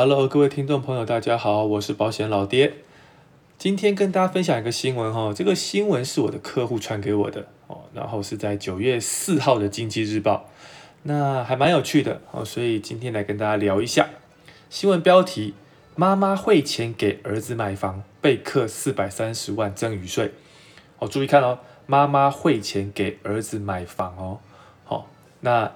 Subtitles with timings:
[0.00, 2.72] Hello，各位听众朋友，大家好，我是保险老爹。
[3.58, 10.46] 今天跟大家分享一个新闻哈，这个新闻是我的客户传给我的哦，然后是在九月四号的《经济日报》，
[11.02, 14.08] 那还蛮有趣的哦，所以今天来跟大家聊一下
[14.70, 15.54] 新闻标题：
[15.96, 20.30] 妈妈汇钱给儿子买房，被课四百三十万赠与税。
[21.00, 24.38] 哦，注意看哦，妈妈汇钱给儿子买房哦，
[24.84, 25.10] 好，
[25.40, 25.72] 那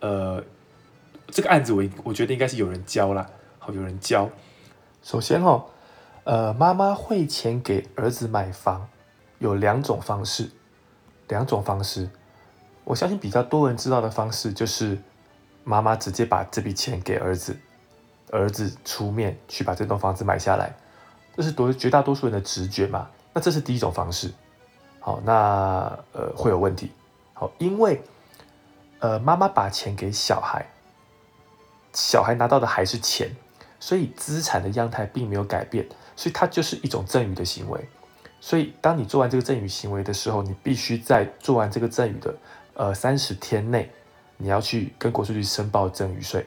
[0.00, 0.44] 呃，
[1.28, 3.30] 这个案子我我觉得应该是有人教啦。
[3.64, 4.28] 好，有人教。
[5.04, 5.66] 首先哦，
[6.24, 8.88] 呃，妈妈汇钱给儿子买房，
[9.38, 10.50] 有两种方式，
[11.28, 12.10] 两种方式。
[12.82, 15.00] 我相信比较多人知道的方式就是
[15.62, 17.56] 妈妈直接把这笔钱给儿子，
[18.32, 20.74] 儿子出面去把这栋房子买下来，
[21.36, 23.08] 这是多绝大多数人的直觉嘛？
[23.32, 24.32] 那这是第一种方式。
[24.98, 26.90] 好，那呃会有问题。
[27.32, 28.02] 好，因为
[28.98, 30.66] 呃妈妈把钱给小孩，
[31.92, 33.30] 小孩拿到的还是钱。
[33.82, 37.88] 所以资产的样态并没有改变，所以它就是一种赠与的行为。
[38.40, 42.32] 所以当你做完这个赠与行为的时候，你必须在做完这个赠与的
[42.74, 43.90] 呃三十天内，
[44.36, 46.46] 你要去跟国税局申报赠与税。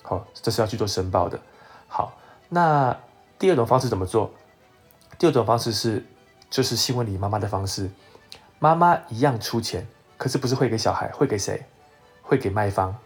[0.00, 1.38] 好，这是要去做申报的。
[1.88, 2.98] 好，那
[3.38, 4.32] 第二种方式怎么做？
[5.18, 6.02] 第二种方式是
[6.48, 7.90] 就是新闻里妈妈的方式，
[8.58, 9.86] 妈妈一样出钱，
[10.16, 11.66] 可是不是汇给小孩，汇给谁？
[12.22, 12.96] 汇给卖方。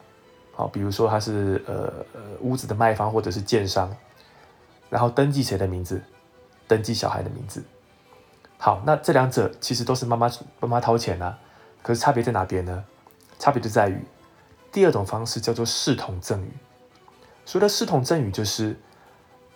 [0.57, 3.95] 好，比如说他是呃呃屋子的卖方或者是建商，
[4.89, 6.03] 然后登记谁的名字？
[6.67, 7.63] 登记小孩的名字。
[8.57, 11.39] 好，那这两者其实都是妈妈妈妈掏钱啊，
[11.83, 12.85] 可是差别在哪边呢？
[13.39, 14.03] 差别就在于
[14.73, 16.51] 第二种方式叫做视同赠与。
[17.45, 18.75] 所谓的视同赠与就是，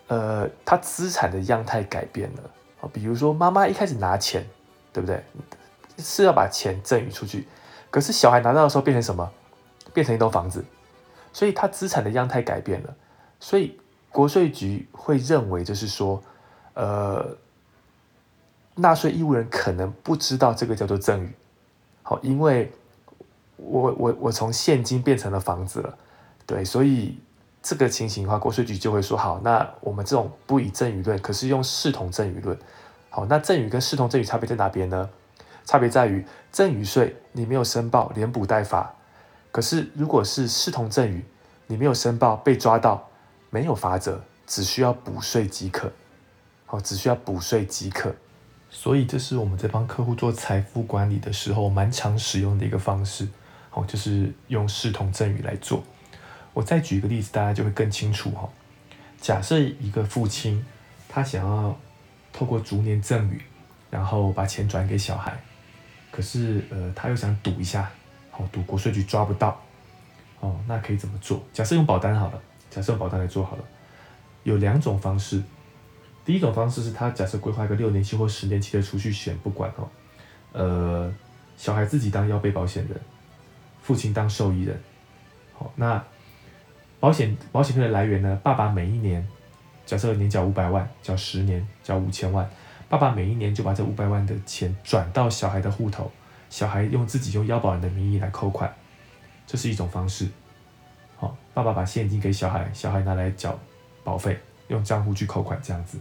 [0.09, 2.43] 呃，他资产的样态改变了
[2.83, 4.47] 啊，比如说妈妈一开始拿钱，
[4.93, 5.25] 对不对？
[5.97, 7.49] 是要把钱赠与出去，
[7.91, 9.33] 可是小孩拿到的时候变成什么？
[9.95, 10.63] 变成一栋房子。
[11.33, 12.95] 所以他资产的样态改变了，
[13.39, 13.79] 所以
[14.11, 16.23] 国税局会认为就是说，
[16.75, 17.25] 呃，
[18.75, 21.31] 纳税义务人可能不知道这个叫做赠与，
[22.03, 22.73] 好，因为
[23.57, 25.99] 我我我从现金变成了房子了，
[26.47, 27.19] 对，所以
[27.63, 32.59] 这个情形的话，国税局就会说好，那我们这种不以赠与论，可是用视同赠与论，
[33.09, 35.09] 好，那赠与跟视同赠与差别在哪边呢？
[35.67, 38.93] 差别在于赠与税你没有申报，连补带罚。
[39.53, 41.25] 可是，如果是视同赠与，
[41.67, 43.09] 你没有申报被抓到，
[43.51, 45.93] 没有罚则，只需要补税即可。
[46.67, 48.15] 好，只需要补税即可。
[48.71, 53.27] 所以，这是我们在帮客户做财富管理的时候蛮常使用的一个方式。
[53.71, 55.83] 好，就是用视同赠与来做。
[56.53, 58.49] 我再举一个例子，大家就会更清楚哈。
[59.21, 60.65] 假设一个父亲，
[61.09, 61.77] 他想要
[62.33, 63.43] 透过逐年赠与，
[63.91, 65.41] 然后把钱转给小孩，
[66.13, 67.91] 可是呃，他又想赌一下。
[68.53, 69.61] 赌国税局抓不到，
[70.41, 71.43] 哦，那可以怎么做？
[71.53, 72.41] 假设用保单好了，
[72.71, 73.65] 假设用保单来做好了，
[74.43, 75.43] 有两种方式。
[76.25, 79.89] 第一种方式是他假设规划一个六年期或十年期的储蓄险，不管哦，
[80.53, 81.15] 呃，
[81.57, 83.01] 小孩自己当要被保险人，
[83.83, 84.81] 父亲当受益人。
[85.55, 86.03] 好，那
[87.01, 88.39] 保险保险费的来源呢？
[88.43, 89.27] 爸爸每一年
[89.87, 92.49] 假设年缴五百万，缴十年缴五千万，
[92.89, 96.11] 爸爸每一年就把这五百万的钱转到小孩的户头。
[96.51, 98.71] 小孩用自己用腰保人的名义来扣款，
[99.47, 100.29] 这是一种方式。
[101.17, 103.59] 好，爸爸把现金给小孩，小孩拿来缴
[104.03, 104.39] 保费，
[104.69, 105.97] 用账户去扣款这样子。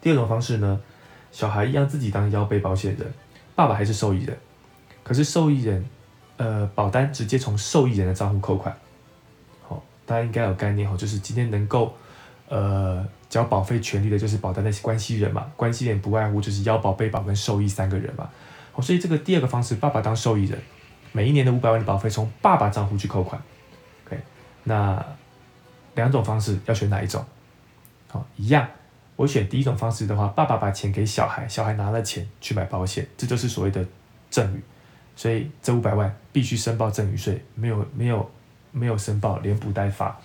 [0.00, 0.80] 第二种方式呢，
[1.32, 3.12] 小孩一样自己当腰背保险人，
[3.56, 4.38] 爸爸还是受益人，
[5.02, 5.84] 可是受益人，
[6.36, 8.74] 呃，保单直接从受益人的账户扣款。
[9.66, 11.92] 好，大家应该有概念哈，就是今天能够
[12.48, 18.30] 呃缴保费权利的，就是保单的关系人嘛，关系人不外乎就是腰保、被保跟受益三个人嘛。
[18.82, 20.60] 所以这个第二个方式，爸爸当受益人，
[21.12, 23.40] 每一年的五百万的保费从爸爸账户去扣款。
[24.06, 24.20] OK，
[24.64, 25.04] 那
[25.94, 27.24] 两种方式要选哪一种？
[28.08, 28.68] 好，一样，
[29.16, 33.84] 我选第一种方式的话，爸爸把钱给小孩，小孩拿了钱去买保险，这就是所谓的
[34.30, 34.62] 赠与。
[35.16, 38.30] 所以这五百万必须申报赠与税，没有没有
[38.72, 40.20] 没有申报，连补带罚。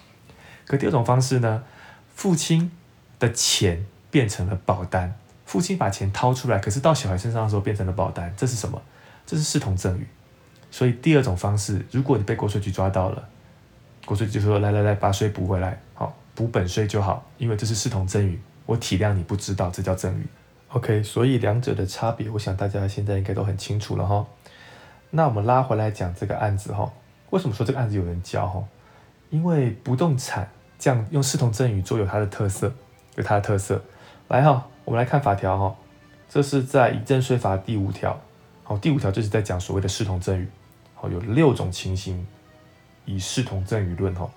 [0.66, 1.64] 可第二种方式呢，
[2.14, 2.70] 父亲
[3.18, 5.18] 的钱变成了保单。
[5.52, 8.82] 父亲把钱掏出来，可是到小孩身上的时候变成了保单，这是什么？
[9.26, 10.08] 这是视同赠与。
[10.72, 13.28] 所以第二种方式，如果你被国税局抓到了，
[14.06, 18.40] 国税局就说：“来来来，把税补回来，好补本税就好，因为这是视同赠与。
[18.66, 20.26] 我体谅你不知道，这叫赠与。”
[20.72, 24.26] OK，所以两者的差别，我想大家现在应该都很清楚了哈。
[25.10, 26.90] 那我们拉回来讲这个案子哈，
[27.32, 28.64] 为什么说这个案子有人教哈？
[29.30, 30.50] 因为不动产
[30.80, 32.74] 这样用视同赠与做有它的特色，
[33.18, 33.84] 有它的特色。
[34.30, 34.66] 来哈。
[34.86, 35.76] 我们来看法条哈，
[36.30, 38.20] 这是在《遗赠税法》第五条。
[38.64, 40.48] 好，第五条就是在讲所谓的视同赠与。
[40.94, 42.26] 好，有六种情形
[43.06, 44.30] 以视同赠与论哈。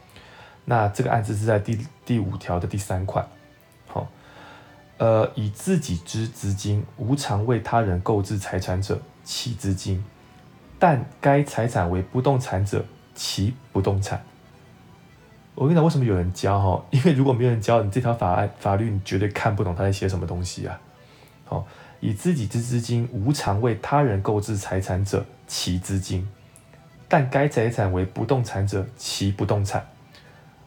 [0.65, 3.29] 那这个案子是在第第五条的第三款，
[3.87, 4.07] 好，
[4.99, 10.03] 呃，以自己之资金无偿为他人购置财产者，其资金；
[10.79, 14.25] 但该财产为不动产者，其不动产。
[15.55, 16.85] 我跟你讲，为什么有人教哈？
[16.91, 20.81] 因为如果没有人教你这条法案法律，你绝对看不懂他在写什么东西啊。
[21.45, 21.67] 好，
[22.01, 26.27] 以自己之资金无偿为他人购置财产者，其资金；
[27.09, 29.87] 但该财产为不动产者，其不动产。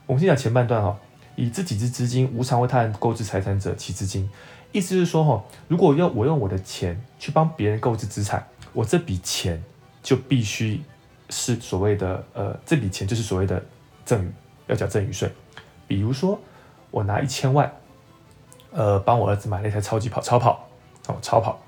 [0.06, 0.98] 我们先讲前半段哈，
[1.36, 4.30] 以自己之资金无偿为他人购置财产者，其资金。
[4.72, 9.62] 意思是说哈，如果用我用我的钱去帮别人购置资产，我这笔钱
[10.02, 10.82] 就必须
[11.30, 13.62] 是所谓的呃，这笔钱就是所谓的
[14.06, 14.32] 赠与。
[14.68, 15.32] 要缴赠与税，
[15.88, 16.40] 比如说
[16.92, 17.72] 我拿一千万，
[18.72, 20.68] 呃，帮我儿子买了一台超级跑超跑，
[21.08, 21.60] 哦，超跑，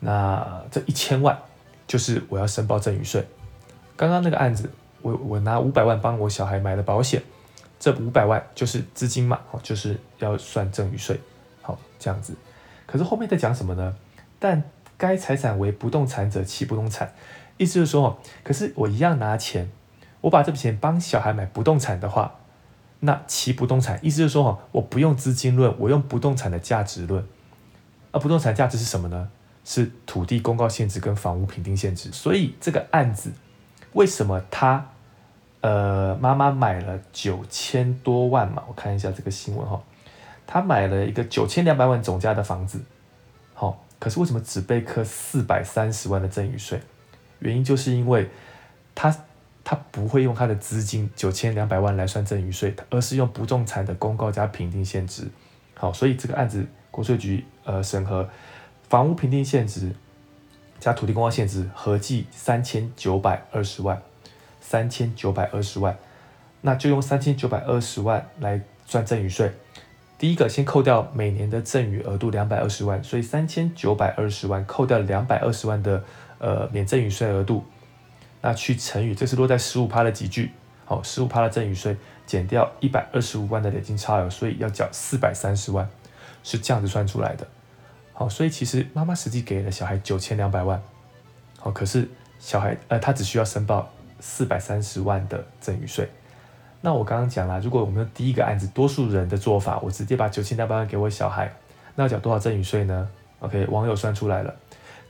[0.00, 1.38] 那这一千万
[1.86, 3.26] 就是我要申报赠与税。
[3.96, 4.70] 刚刚那个案子，
[5.02, 7.22] 我我拿五百万帮我小孩买了保险，
[7.78, 11.20] 这五百万就是资金嘛，哦，就是要算赠与税，
[11.62, 12.34] 好，这样子。
[12.86, 13.94] 可是后面在讲什么呢？
[14.38, 14.62] 但
[14.96, 17.12] 该财产为不动产者，其不动产，
[17.58, 19.70] 意思是说，可是我一样拿钱，
[20.22, 22.39] 我把这笔钱帮小孩买不动产的话。
[23.02, 27.26] 那其不动产，意思就是说哈，我不用资金论，我用不动产的价值论。
[28.12, 29.30] 而不动产价值是什么呢？
[29.64, 32.10] 是土地公告限制跟房屋评定限制。
[32.12, 33.32] 所以这个案子，
[33.94, 34.90] 为什么他
[35.62, 38.64] 呃妈妈买了九千多万嘛？
[38.68, 39.82] 我看一下这个新闻哈，
[40.46, 42.80] 他买了一个九千两百万总价的房子，
[43.54, 46.82] 好，可是为什么只被课四百三十万的赠与税？
[47.38, 48.28] 原因就是因为
[48.94, 49.16] 他。
[49.62, 55.28] 他不会用他的资金九千两百万来算赠与税，而是用不动产的公告加评定限值。
[55.74, 58.28] 好，所以这个案子国税局呃审核
[58.88, 59.92] 房屋评定限值
[60.78, 64.02] 加土地公告限值合计三千九百二十万，
[64.60, 65.96] 三千九百二十万，
[66.62, 69.52] 那就用三千九百二十万来算赠与税。
[70.18, 76.04] 第一个先扣掉每年的赠与额度两百二十万，所以三千九百二十万扣掉两百二十万的
[76.38, 77.64] 呃免赠与税额度。
[78.42, 80.52] 那去乘以，这是落在十五趴的集聚，
[80.86, 85.88] 好，十五趴的赠与税减掉一百二十五万的累进差额，所以要缴四百三十万，
[86.42, 87.46] 是这样子算出来的。
[88.12, 90.82] 好，所以其实妈妈实际给了小孩九千两百万，
[91.58, 92.08] 好，可是
[92.38, 93.90] 小孩呃他只需要申报
[94.20, 96.08] 四百三十万的赠与税。
[96.80, 101.52] 那我刚刚讲了，如果我们第一个案子多数人的做法，我直接把九千两百万给我小孩，
[101.94, 103.06] 那要缴多少赠与税呢
[103.40, 104.54] ？OK，网友算出来了，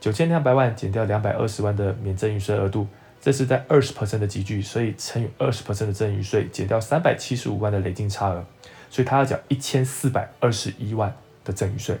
[0.01, 2.85] 九千两百万减掉两百二十万的免赠与税额度。
[3.21, 8.43] 这是在二十 percent 的集聚，所以乘以二十 percent 的赠与税，减掉三百七十五万的累进差额，
[8.89, 11.15] 所以他要缴一千四百二十一万
[11.45, 11.99] 的赠与税。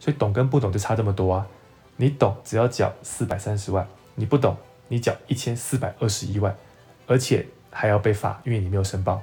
[0.00, 1.46] 所以懂跟不懂就差这么多啊！
[1.96, 3.86] 你懂只要缴四百三十万，
[4.16, 4.56] 你不懂
[4.88, 6.56] 你缴一千四百二十一万，
[7.06, 9.22] 而且还要被罚，因为你没有申报。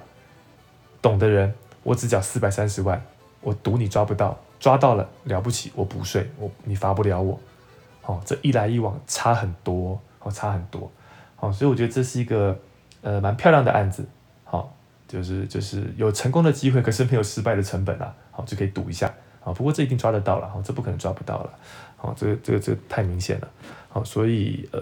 [1.02, 3.06] 懂的人，我只缴四百三十万，
[3.42, 7.38] 我赌你抓不到，抓到了了不起，我补税，我你罚不了我。
[8.06, 10.90] 哦，这一来一往差很多，哦，差很多。
[11.40, 12.60] 好，所以我觉得这是一个
[13.02, 14.06] 呃蛮漂亮的案子，
[14.44, 14.76] 好，
[15.08, 19.10] 就是就是有成功的机会，可是没有失败的成本啊，好就可以赌一下，
[19.40, 21.50] 好，不过这一定抓得到了，好，这不可能抓不到了，
[21.96, 23.48] 好，这个这个这个太明显了，
[23.88, 24.82] 好，所以呃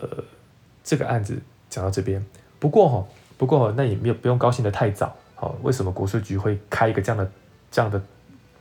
[0.84, 1.40] 这个案子
[1.70, 2.26] 讲到这边，
[2.58, 3.06] 不过哈，
[3.38, 7.32] 不过那也没有不用高兴的太早，好，为什么国税局会开一个这样的
[7.70, 8.02] 这样的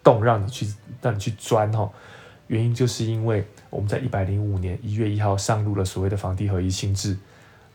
[0.05, 0.67] 洞让你去
[1.01, 1.91] 让你去钻哈？
[2.49, 7.17] 原因就是因为我们在一百零五年一月一号上路了所谓的房地合一新制。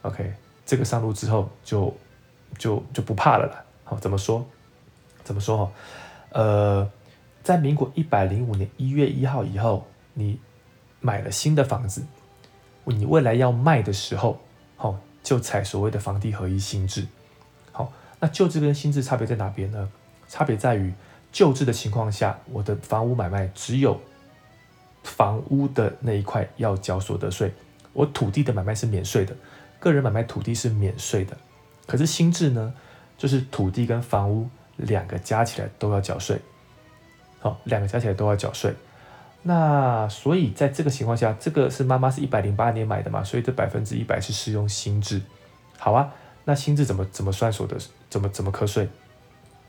[0.04, 0.34] OK，
[0.66, 1.96] 这个上路之后就
[2.58, 3.64] 就就不怕了啦。
[3.84, 4.46] 好，怎么说？
[5.24, 5.72] 怎么说哈？
[6.32, 6.92] 呃，
[7.44, 10.40] 在民国一百零五年一月一号以后，你
[11.00, 12.04] 买了新的房子，
[12.86, 14.42] 你未来要卖的时候，
[14.76, 17.06] 好，就采所谓的房地合一新制。
[17.72, 19.90] 好，那旧制跟新制差别在哪边呢？
[20.28, 20.94] 差别在于
[21.32, 24.00] 旧制的情况下，我的房屋买卖只有
[25.04, 27.54] 房屋的那一块要缴所得税，
[27.94, 29.36] 我土地的买卖是免税的。
[29.82, 31.36] 个人买卖土地是免税的，
[31.88, 32.72] 可是新制呢，
[33.18, 34.48] 就是土地跟房屋
[34.78, 36.40] 两个加起来都要缴税，
[37.40, 38.72] 好，两个加起来都要缴税。
[39.42, 45.20] 那所以在这个情况下，这个是妈妈是一百零八年买的嘛，所以这百分之一百是适用新制。
[45.80, 46.14] 好啊，
[46.46, 47.76] 那新制怎么怎么算所得，
[48.08, 48.88] 怎么怎么课税？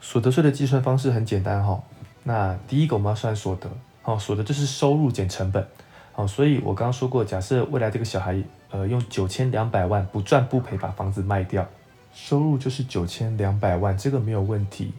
[0.02, 1.82] 所得税的计算方式很简单哈。
[2.24, 3.70] 那第一个我们要算所得，
[4.02, 5.66] 好，所得就是收入减成本，
[6.12, 8.42] 好，所以我刚刚说过，假设未来这个小孩。
[8.72, 11.64] 呃，用九千两百万不赚不赔把房子卖掉，
[12.12, 14.92] 收入就是九千两百万，这个没有问题。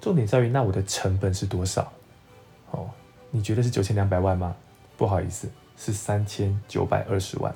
[0.00, 1.92] 重点在于，那我的成本是多少？
[2.70, 2.88] 哦，
[3.30, 4.56] 你觉得是九千两百万吗？
[4.96, 7.54] 不好意思，是三千九百二十万。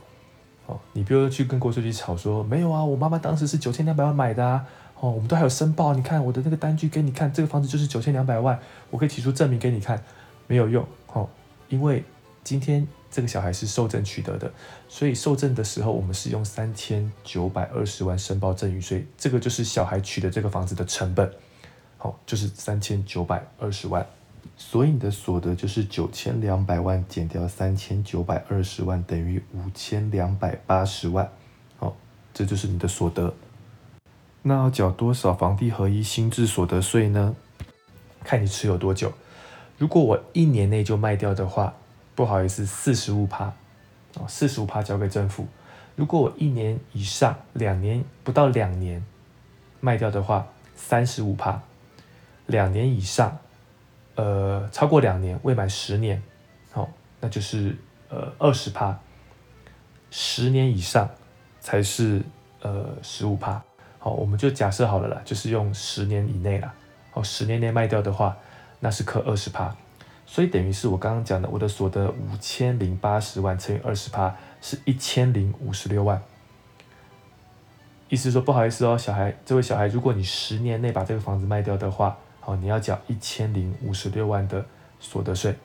[0.67, 4.67] 哦，你不要去跟国税局吵说没有啊，我妈妈当时是九千两百万买的啊。
[5.01, 8.59] 哦，哦，我们都还有申报，你看我的那个单据给你看，这个房子就是九千两百万，
[8.91, 10.03] 我可以提出证明给你看，
[10.47, 11.29] 没有用，哦，
[11.69, 12.03] 因为
[12.45, 14.53] 今天这个小孩是受赠取得的，
[14.87, 21.33] 所以受赠的时候我们是用三千九百二十万申报赠与税，这个就是小孩取得这个房子的成本，
[21.97, 24.07] 好，就是三千九百二十万。
[24.59, 31.27] 所以你的所得就是九千两百万减掉三千九百二十万，等于五千两百八十万。
[31.79, 31.97] 好，
[32.35, 33.35] 这就是你的所得。
[34.43, 37.35] 那要缴多少房地合一新制所得税呢？
[38.23, 39.11] 看你持有多久。
[39.79, 41.75] 如果我一年内就卖掉的话，
[42.15, 43.53] 不好意思，四十五趴，
[44.15, 45.47] 哦，四十五趴交给政府。
[45.97, 49.05] 如果我一年以上，两年不到两年
[49.81, 51.61] 卖掉的话，三十五趴，
[52.47, 53.39] 两年以上。
[54.17, 56.23] 呃，超过两年未满十年，
[56.71, 56.89] 好，
[57.21, 57.77] 那就是
[58.09, 58.97] 呃二十趴，
[60.09, 61.11] 十年以上
[61.59, 62.23] 才是
[62.61, 63.61] 呃十五趴，
[63.99, 66.73] 好，我们就假设好了啦，就是用十年以内啦，
[67.13, 68.37] 哦，十年内卖掉的话，
[68.79, 69.75] 那是扣二十趴，
[70.27, 76.23] 所以等于是我刚刚讲的，我的所得五千零八十万乘以二十趴是一千零五十六万，
[78.09, 82.17] 意思说不好意思哦，小孩，这位小孩，如果你十年内把这个房子卖掉的话。
[82.47, 84.63] 哦，你要缴一千零五十六万的
[85.01, 85.57] 所得税。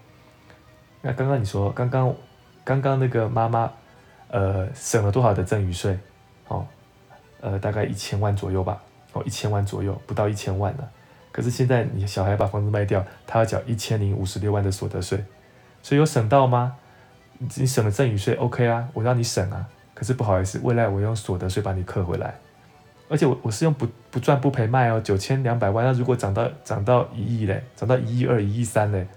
[1.02, 2.16] 那刚刚你说，刚刚
[2.64, 3.70] 刚刚那个妈妈，
[4.30, 6.00] 呃，省了多少的赠与税？
[6.48, 6.66] 哦，
[7.42, 8.82] 呃，大概一千万左右吧。
[9.12, 10.90] 哦，一千万左右，不到一千万了。
[11.32, 15.24] 可是现在你小孩把房子卖掉，他要缴一千零五十六万的所得税，
[15.82, 16.76] 所以有省到吗？
[17.56, 19.68] 你省了赠与税，OK 啊，我让你省啊。
[19.94, 22.34] 可是不好意思，未来我用所得税把你扣回来。
[23.10, 29.08] 而且我我是用不不赚不赔卖哦，九千两百万，那如果涨到涨到一亿嘞，涨到一亿二、一亿三嘞，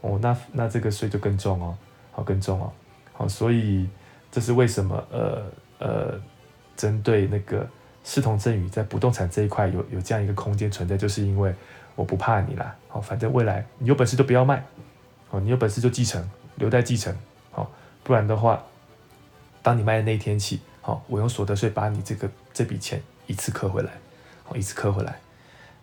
[0.00, 1.76] 哦，那那这个税就更重哦，
[2.12, 2.72] 好更重哦，
[3.12, 3.88] 好，所以
[4.30, 5.42] 这是为什么呃
[5.78, 6.20] 呃，
[6.76, 7.66] 针对那个
[8.08, 11.54] 视同赠与在不动产这一块有有这样一个空间存在，就是因为
[11.94, 14.64] 我不怕你啦，好，反正未来你有本事就不要卖，
[15.28, 17.14] 哦，你有本事就继承，留待继承，
[17.50, 17.70] 好，
[18.02, 18.64] 不然的话，
[19.62, 23.02] 当你卖的那一天起，好，我用所得税把你这个这笔钱。
[23.28, 23.90] 一次扣回来，
[24.42, 25.14] 好，一次扣回来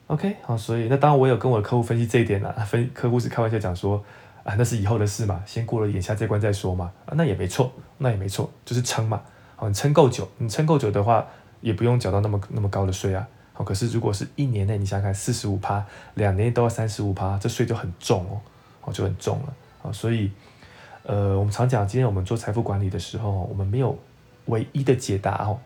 [0.08, 4.04] ，OK，好，所以那当然我有跟我的客户分析这一点啦，分客户是开玩笑讲说，
[4.44, 9.22] 啊，那是以后的事嘛，先过了眼下这关再说嘛，啊，那也没错，那也没错，就是撑嘛，
[9.56, 11.24] 好，你撑够久，你撑够久的话，
[11.62, 18.42] 也不用缴到那么那么高的税啊，好，可是如果是一年内，你想想看，四十五趴，两年都要三十五趴，这税就很重哦，
[18.84, 20.32] 哦，就很重了，好，所以，
[21.04, 23.98] 呃，我们常讲，今天我们做财富管理的时候，我们没有
[24.46, 25.60] 唯一的解答哦。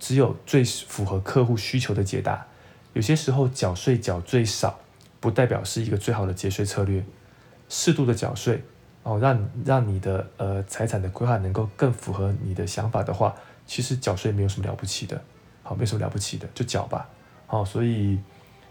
[0.00, 2.46] 只有最符合客户需求的解答。
[2.92, 4.78] 有些时候缴税缴最少，
[5.18, 7.02] 不代表是一个最好的节税策略。
[7.68, 8.62] 适度的缴税，
[9.02, 13.34] 哦，让让你的呃财产的规划能够更符合你的想法的话，
[13.66, 15.22] 其实缴税没有什么了不起的，
[15.64, 17.08] 好，没什么了不起的，就缴吧。
[17.48, 18.20] 好，所以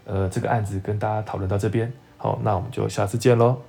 [0.06, 3.60] 呃这个案子跟大家讨论到这边，好，那我们就下次见喽。